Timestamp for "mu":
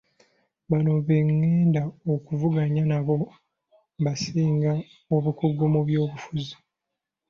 5.73-5.81